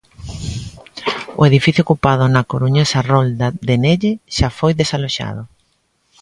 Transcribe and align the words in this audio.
O 1.39 1.41
edificio 1.49 1.81
ocupado 1.85 2.23
na 2.33 2.47
coruñesa 2.51 2.99
rolda 3.11 3.47
de 3.67 3.75
Nelle 3.83 4.11
xa 4.35 4.49
foi 4.59 4.71
desaloxado. 4.81 5.43